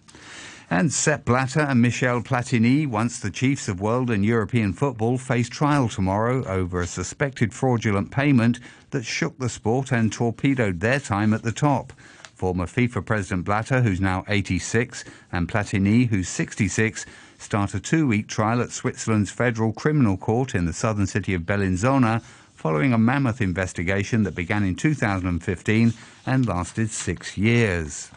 And 0.70 0.92
Sepp 0.92 1.24
Blatter 1.24 1.62
and 1.62 1.82
Michel 1.82 2.20
Platini, 2.20 2.86
once 2.86 3.18
the 3.18 3.32
chiefs 3.32 3.66
of 3.66 3.80
world 3.80 4.08
and 4.08 4.24
European 4.24 4.72
football, 4.72 5.18
face 5.18 5.48
trial 5.48 5.88
tomorrow 5.88 6.44
over 6.44 6.80
a 6.80 6.86
suspected 6.86 7.52
fraudulent 7.52 8.12
payment 8.12 8.60
that 8.90 9.04
shook 9.04 9.36
the 9.40 9.48
sport 9.48 9.90
and 9.90 10.12
torpedoed 10.12 10.78
their 10.78 11.00
time 11.00 11.34
at 11.34 11.42
the 11.42 11.50
top. 11.50 11.92
Former 12.38 12.66
FIFA 12.66 13.04
President 13.04 13.44
Blatter, 13.44 13.80
who's 13.80 14.00
now 14.00 14.24
86, 14.28 15.04
and 15.32 15.48
Platini, 15.48 16.06
who's 16.06 16.28
66, 16.28 17.04
start 17.36 17.74
a 17.74 17.80
two 17.80 18.06
week 18.06 18.28
trial 18.28 18.62
at 18.62 18.70
Switzerland's 18.70 19.32
Federal 19.32 19.72
Criminal 19.72 20.16
Court 20.16 20.54
in 20.54 20.64
the 20.64 20.72
southern 20.72 21.08
city 21.08 21.34
of 21.34 21.42
Bellinzona 21.42 22.22
following 22.54 22.92
a 22.92 22.98
mammoth 22.98 23.40
investigation 23.40 24.22
that 24.22 24.36
began 24.36 24.62
in 24.62 24.76
2015 24.76 25.92
and 26.26 26.46
lasted 26.46 26.92
six 26.92 27.36
years. 27.36 28.08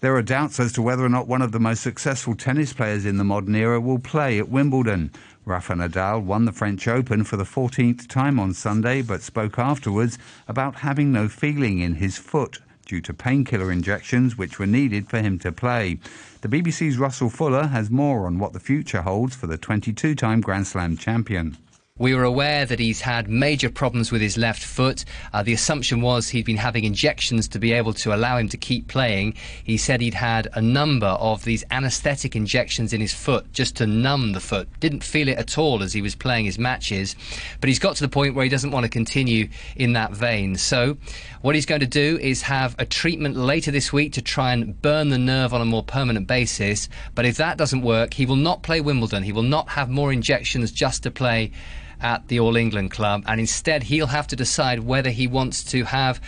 There 0.00 0.16
are 0.16 0.22
doubts 0.22 0.58
as 0.58 0.72
to 0.72 0.80
whether 0.80 1.04
or 1.04 1.10
not 1.10 1.28
one 1.28 1.42
of 1.42 1.52
the 1.52 1.60
most 1.60 1.82
successful 1.82 2.36
tennis 2.36 2.72
players 2.72 3.04
in 3.04 3.18
the 3.18 3.24
modern 3.24 3.54
era 3.54 3.78
will 3.78 3.98
play 3.98 4.38
at 4.38 4.48
Wimbledon. 4.48 5.10
Rafa 5.44 5.74
Nadal 5.74 6.22
won 6.22 6.46
the 6.46 6.52
French 6.52 6.88
Open 6.88 7.22
for 7.22 7.36
the 7.36 7.44
14th 7.44 8.08
time 8.08 8.40
on 8.40 8.54
Sunday, 8.54 9.02
but 9.02 9.20
spoke 9.20 9.58
afterwards 9.58 10.16
about 10.48 10.76
having 10.76 11.12
no 11.12 11.28
feeling 11.28 11.80
in 11.80 11.96
his 11.96 12.16
foot 12.16 12.60
due 12.86 13.02
to 13.02 13.12
painkiller 13.12 13.70
injections 13.70 14.38
which 14.38 14.58
were 14.58 14.66
needed 14.66 15.10
for 15.10 15.20
him 15.20 15.38
to 15.40 15.52
play. 15.52 15.98
The 16.40 16.48
BBC's 16.48 16.96
Russell 16.96 17.28
Fuller 17.28 17.66
has 17.66 17.90
more 17.90 18.26
on 18.26 18.38
what 18.38 18.52
the 18.54 18.60
future 18.60 19.02
holds 19.02 19.36
for 19.36 19.46
the 19.46 19.58
22 19.58 20.14
time 20.14 20.40
Grand 20.40 20.66
Slam 20.66 20.96
champion. 20.96 21.58
We 21.98 22.14
were 22.14 22.24
aware 22.24 22.66
that 22.66 22.78
he's 22.78 23.00
had 23.00 23.26
major 23.26 23.70
problems 23.70 24.12
with 24.12 24.20
his 24.20 24.36
left 24.36 24.62
foot. 24.62 25.06
Uh, 25.32 25.42
the 25.42 25.54
assumption 25.54 26.02
was 26.02 26.28
he'd 26.28 26.44
been 26.44 26.58
having 26.58 26.84
injections 26.84 27.48
to 27.48 27.58
be 27.58 27.72
able 27.72 27.94
to 27.94 28.14
allow 28.14 28.36
him 28.36 28.50
to 28.50 28.58
keep 28.58 28.86
playing. 28.86 29.32
He 29.64 29.78
said 29.78 30.02
he'd 30.02 30.12
had 30.12 30.48
a 30.52 30.60
number 30.60 31.06
of 31.06 31.44
these 31.44 31.64
anesthetic 31.70 32.36
injections 32.36 32.92
in 32.92 33.00
his 33.00 33.14
foot 33.14 33.50
just 33.54 33.76
to 33.76 33.86
numb 33.86 34.32
the 34.32 34.40
foot. 34.40 34.68
Didn't 34.78 35.04
feel 35.04 35.26
it 35.28 35.38
at 35.38 35.56
all 35.56 35.82
as 35.82 35.94
he 35.94 36.02
was 36.02 36.14
playing 36.14 36.44
his 36.44 36.58
matches. 36.58 37.16
But 37.62 37.68
he's 37.68 37.78
got 37.78 37.96
to 37.96 38.04
the 38.04 38.10
point 38.10 38.34
where 38.34 38.44
he 38.44 38.50
doesn't 38.50 38.72
want 38.72 38.84
to 38.84 38.90
continue 38.90 39.48
in 39.74 39.94
that 39.94 40.12
vein. 40.12 40.56
So, 40.56 40.98
what 41.40 41.54
he's 41.54 41.64
going 41.64 41.80
to 41.80 41.86
do 41.86 42.18
is 42.20 42.42
have 42.42 42.74
a 42.78 42.84
treatment 42.84 43.36
later 43.36 43.70
this 43.70 43.90
week 43.90 44.12
to 44.14 44.22
try 44.22 44.52
and 44.52 44.82
burn 44.82 45.08
the 45.08 45.18
nerve 45.18 45.54
on 45.54 45.62
a 45.62 45.64
more 45.64 45.82
permanent 45.82 46.26
basis. 46.26 46.90
But 47.14 47.24
if 47.24 47.38
that 47.38 47.56
doesn't 47.56 47.80
work, 47.80 48.12
he 48.12 48.26
will 48.26 48.36
not 48.36 48.62
play 48.62 48.82
Wimbledon. 48.82 49.22
He 49.22 49.32
will 49.32 49.42
not 49.42 49.70
have 49.70 49.88
more 49.88 50.12
injections 50.12 50.72
just 50.72 51.02
to 51.04 51.10
play 51.10 51.52
at 52.00 52.28
the 52.28 52.40
All 52.40 52.56
England 52.56 52.90
club, 52.90 53.22
and 53.26 53.40
instead 53.40 53.82
he'll 53.82 54.06
have 54.06 54.26
to 54.28 54.36
decide 54.36 54.80
whether 54.80 55.10
he 55.10 55.26
wants 55.26 55.64
to 55.64 55.84
have 55.84 56.20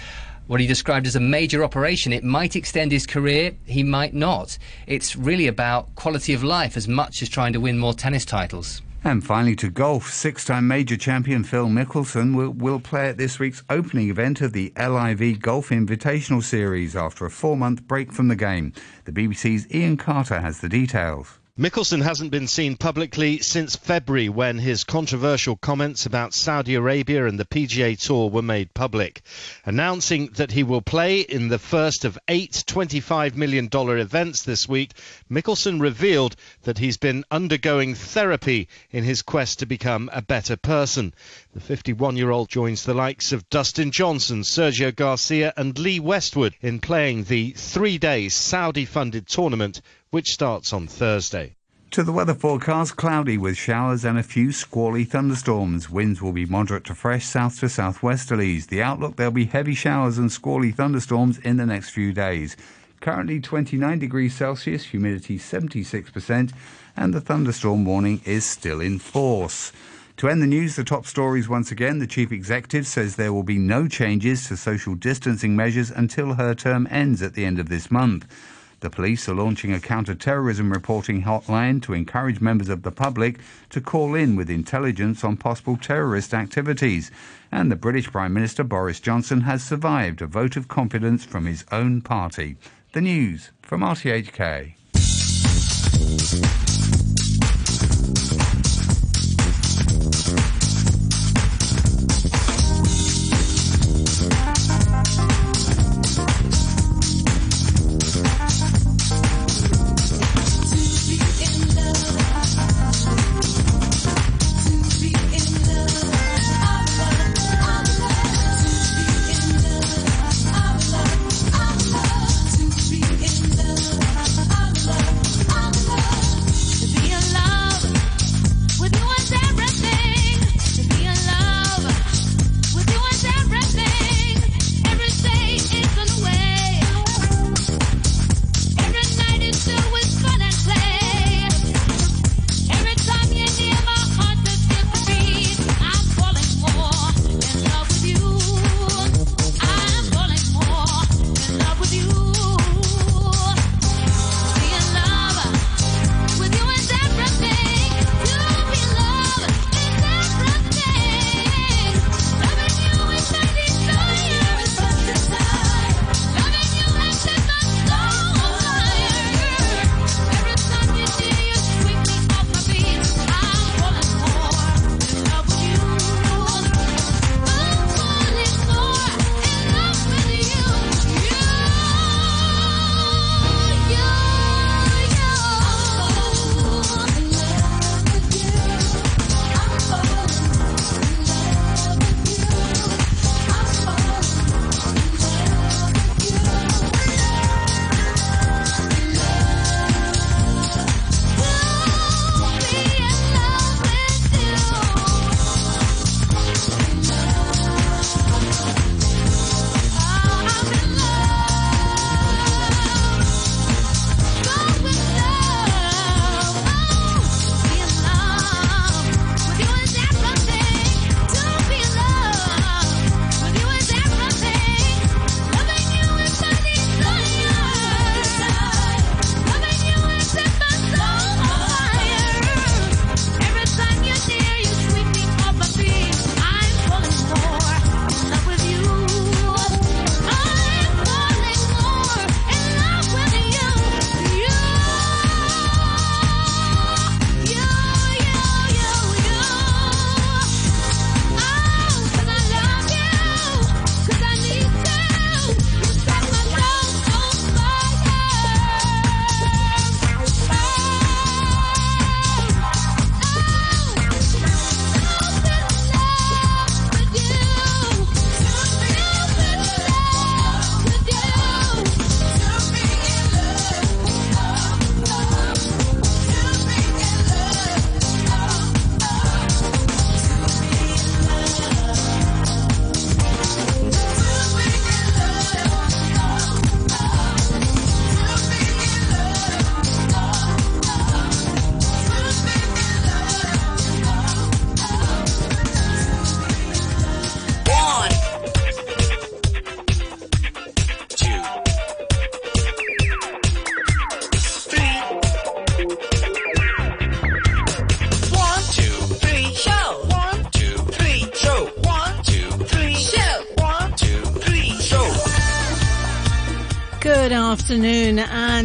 what 0.48 0.60
he 0.60 0.66
described 0.66 1.06
as 1.06 1.14
a 1.14 1.20
major 1.20 1.62
operation. 1.62 2.12
It 2.12 2.24
might 2.24 2.56
extend 2.56 2.90
his 2.90 3.06
career, 3.06 3.52
he 3.66 3.82
might 3.82 4.14
not. 4.14 4.58
It's 4.86 5.14
really 5.14 5.46
about 5.46 5.94
quality 5.94 6.32
of 6.32 6.42
life 6.42 6.76
as 6.76 6.88
much 6.88 7.22
as 7.22 7.28
trying 7.28 7.52
to 7.52 7.60
win 7.60 7.78
more 7.78 7.92
tennis 7.92 8.24
titles. 8.24 8.82
And 9.04 9.24
finally 9.24 9.54
to 9.56 9.70
golf, 9.70 10.10
six-time 10.12 10.66
major 10.66 10.96
champion 10.96 11.44
Phil 11.44 11.68
Mickelson 11.68 12.34
will, 12.34 12.50
will 12.50 12.80
play 12.80 13.08
at 13.08 13.16
this 13.16 13.38
week's 13.38 13.62
opening 13.70 14.10
event 14.10 14.40
of 14.40 14.52
the 14.52 14.72
LIV 14.76 15.40
Golf 15.40 15.68
Invitational 15.68 16.42
Series 16.42 16.96
after 16.96 17.24
a 17.24 17.30
four-month 17.30 17.86
break 17.86 18.12
from 18.12 18.26
the 18.28 18.34
game. 18.34 18.72
The 19.04 19.12
BBC's 19.12 19.72
Ian 19.72 19.98
Carter 19.98 20.40
has 20.40 20.60
the 20.60 20.68
details. 20.68 21.38
Mickelson 21.58 22.04
hasn't 22.04 22.30
been 22.30 22.46
seen 22.46 22.76
publicly 22.76 23.40
since 23.40 23.74
February 23.74 24.28
when 24.28 24.58
his 24.58 24.84
controversial 24.84 25.56
comments 25.56 26.06
about 26.06 26.32
Saudi 26.32 26.76
Arabia 26.76 27.26
and 27.26 27.36
the 27.36 27.44
PGA 27.44 27.98
Tour 27.98 28.30
were 28.30 28.42
made 28.42 28.72
public. 28.74 29.22
Announcing 29.64 30.28
that 30.34 30.52
he 30.52 30.62
will 30.62 30.82
play 30.82 31.18
in 31.18 31.48
the 31.48 31.58
first 31.58 32.04
of 32.04 32.16
eight 32.28 32.62
$25 32.68 33.34
million 33.34 33.68
events 33.72 34.42
this 34.42 34.68
week, 34.68 34.92
Mickelson 35.28 35.80
revealed 35.80 36.36
that 36.62 36.78
he's 36.78 36.96
been 36.96 37.24
undergoing 37.28 37.96
therapy 37.96 38.68
in 38.92 39.02
his 39.02 39.22
quest 39.22 39.58
to 39.58 39.66
become 39.66 40.08
a 40.12 40.22
better 40.22 40.56
person. 40.56 41.12
The 41.54 41.60
51 41.60 42.16
year 42.16 42.30
old 42.30 42.48
joins 42.48 42.84
the 42.84 42.94
likes 42.94 43.32
of 43.32 43.50
Dustin 43.50 43.90
Johnson, 43.90 44.42
Sergio 44.42 44.94
Garcia, 44.94 45.52
and 45.56 45.76
Lee 45.76 45.98
Westwood 45.98 46.54
in 46.60 46.78
playing 46.78 47.24
the 47.24 47.50
three 47.50 47.98
day 47.98 48.28
Saudi 48.28 48.84
funded 48.84 49.26
tournament 49.26 49.82
which 50.10 50.32
starts 50.32 50.72
on 50.72 50.86
Thursday. 50.86 51.54
To 51.92 52.02
the 52.02 52.12
weather 52.12 52.34
forecast, 52.34 52.96
cloudy 52.96 53.38
with 53.38 53.56
showers 53.56 54.04
and 54.04 54.18
a 54.18 54.22
few 54.22 54.52
squally 54.52 55.04
thunderstorms. 55.04 55.88
Winds 55.88 56.20
will 56.20 56.32
be 56.32 56.44
moderate 56.44 56.84
to 56.84 56.94
fresh 56.94 57.24
south 57.24 57.58
to 57.60 57.66
southwesterlies. 57.66 58.66
The 58.66 58.82
outlook 58.82 59.16
there'll 59.16 59.32
be 59.32 59.46
heavy 59.46 59.74
showers 59.74 60.18
and 60.18 60.30
squally 60.30 60.70
thunderstorms 60.70 61.38
in 61.38 61.56
the 61.56 61.64
next 61.64 61.90
few 61.90 62.12
days. 62.12 62.56
Currently 63.00 63.40
29 63.40 63.98
degrees 63.98 64.34
Celsius, 64.34 64.84
humidity 64.84 65.38
76%, 65.38 66.52
and 66.96 67.14
the 67.14 67.20
thunderstorm 67.20 67.84
warning 67.84 68.20
is 68.24 68.44
still 68.44 68.80
in 68.80 68.98
force. 68.98 69.72
To 70.18 70.28
end 70.28 70.42
the 70.42 70.46
news, 70.46 70.76
the 70.76 70.84
top 70.84 71.06
stories 71.06 71.48
once 71.48 71.70
again. 71.70 72.00
The 72.00 72.06
chief 72.06 72.32
executive 72.32 72.86
says 72.86 73.16
there 73.16 73.32
will 73.32 73.44
be 73.44 73.56
no 73.56 73.88
changes 73.88 74.48
to 74.48 74.56
social 74.56 74.94
distancing 74.94 75.54
measures 75.54 75.90
until 75.90 76.34
her 76.34 76.54
term 76.54 76.88
ends 76.90 77.22
at 77.22 77.34
the 77.34 77.44
end 77.44 77.58
of 77.58 77.68
this 77.68 77.90
month. 77.90 78.26
The 78.80 78.90
police 78.90 79.28
are 79.28 79.34
launching 79.34 79.72
a 79.72 79.80
counter 79.80 80.14
terrorism 80.14 80.70
reporting 80.70 81.24
hotline 81.24 81.82
to 81.82 81.94
encourage 81.94 82.40
members 82.40 82.68
of 82.68 82.82
the 82.82 82.92
public 82.92 83.40
to 83.70 83.80
call 83.80 84.14
in 84.14 84.36
with 84.36 84.48
intelligence 84.48 85.24
on 85.24 85.36
possible 85.36 85.76
terrorist 85.76 86.32
activities. 86.32 87.10
And 87.50 87.72
the 87.72 87.76
British 87.76 88.06
Prime 88.10 88.32
Minister 88.32 88.62
Boris 88.62 89.00
Johnson 89.00 89.40
has 89.40 89.64
survived 89.64 90.22
a 90.22 90.26
vote 90.26 90.56
of 90.56 90.68
confidence 90.68 91.24
from 91.24 91.46
his 91.46 91.64
own 91.72 92.02
party. 92.02 92.56
The 92.92 93.00
news 93.00 93.50
from 93.62 93.80
RTHK. 93.80 94.74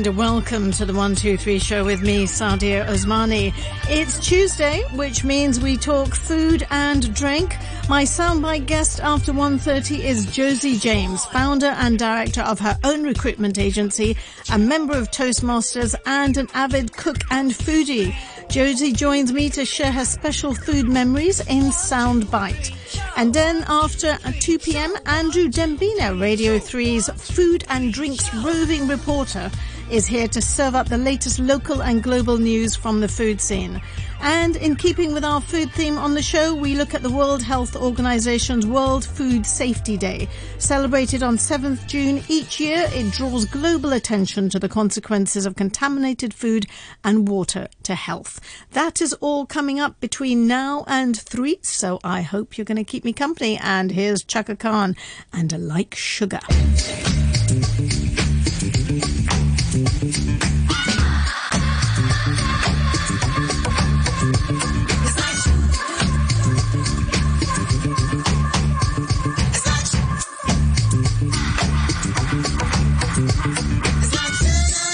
And 0.06 0.18
welcome 0.18 0.72
to 0.72 0.86
the 0.86 0.94
123 0.94 1.60
show 1.60 1.86
with 1.86 2.02
me, 2.02 2.26
Sadia 2.26 2.86
Osmani. 2.88 3.54
It's 3.90 4.20
Tuesday, 4.20 4.84
which 4.96 5.24
means 5.24 5.60
we 5.60 5.78
talk 5.78 6.16
food 6.16 6.66
and 6.72 7.14
drink. 7.14 7.56
My 7.88 8.04
soundbite 8.04 8.66
guest 8.66 9.00
after 9.02 9.32
1.30 9.32 10.00
is 10.00 10.26
Josie 10.26 10.78
James, 10.78 11.26
founder 11.26 11.68
and 11.68 12.00
director 12.00 12.42
of 12.42 12.60
her 12.60 12.78
own 12.84 13.04
recruitment 13.04 13.58
agency, 13.58 14.18
a 14.52 14.58
member 14.58 14.98
of 14.98 15.12
Toastmasters 15.12 15.96
and 16.06 16.38
an 16.38 16.48
avid 16.54 16.92
cook 16.94 17.18
and 17.30 17.52
foodie. 17.52 18.16
Josie 18.50 18.94
joins 18.94 19.32
me 19.32 19.50
to 19.52 19.66
share 19.66 19.92
her 19.92 20.06
special 20.06 20.54
food 20.54 20.88
memories 20.88 21.40
in 21.48 21.66
Soundbite. 21.66 22.76
And 23.16 23.34
then 23.34 23.64
after 23.68 24.18
2 24.40 24.60
p.m., 24.60 24.94
Andrew 25.06 25.48
Dembina, 25.48 26.20
Radio 26.20 26.58
3's 26.58 27.10
food 27.10 27.64
and 27.70 27.94
drinks 27.94 28.34
roving 28.36 28.88
reporter, 28.88 29.50
is 29.90 30.06
here 30.06 30.28
to 30.28 30.42
serve 30.42 30.76
up 30.76 30.90
the 30.90 30.98
latest 30.98 31.40
local 31.40 31.82
and 31.82 32.04
global 32.04 32.38
news 32.38 32.76
from 32.76 33.00
the 33.00 33.08
food 33.08 33.40
scene. 33.40 33.82
And 34.22 34.56
in 34.56 34.78
keeping 34.78 35.14
with 35.14 35.26
our 35.26 35.42
food 35.42 35.72
theme 35.74 35.98
on 35.98 36.14
the 36.14 36.22
show, 36.22 36.56
we 36.56 36.76
look 36.76 36.94
at 36.94 37.04
the 37.04 37.10
World 37.10 37.42
Health 37.42 37.76
Organization's 37.76 38.66
World 38.66 39.04
Food 39.04 39.46
Safety 39.46 39.98
Day. 39.98 40.30
Celebrated 40.60 41.22
on 41.24 41.38
7th 41.38 41.86
June 41.88 42.24
each 42.30 42.60
year, 42.60 42.88
it 42.94 43.12
draws 43.12 43.44
global 43.44 43.92
attention 43.92 44.50
to 44.50 44.60
the 44.60 44.70
consequences 44.70 45.46
of 45.46 45.58
contaminated 45.58 46.34
food 46.34 46.66
and 47.04 47.28
water 47.28 47.68
to 47.84 47.96
health. 47.96 48.40
That 48.72 49.02
is 49.02 49.12
all 49.16 49.46
coming 49.46 49.80
up 49.80 50.00
between 50.00 50.48
now 50.48 50.86
and 50.88 51.20
3, 51.20 51.60
so 51.62 52.00
I 52.04 52.22
hope 52.22 52.58
you're 52.58 52.66
going 52.66 52.78
to 52.78 52.84
keep 52.86 53.04
me 53.04 53.12
company. 53.12 53.60
And 53.62 53.92
here's 53.92 54.24
Chaka 54.24 54.56
Khan 54.56 54.96
and 55.34 55.68
Like 55.68 55.96
Sugar. 55.96 56.40